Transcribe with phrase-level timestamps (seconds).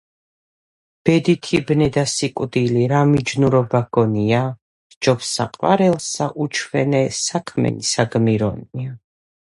[1.09, 4.41] ბედითი ბნედა სიკვდილი რა მიჯნურობაგგონია?
[4.95, 8.97] სჯობს საყვარელსა უჩვენე საქმენი საგმირონია.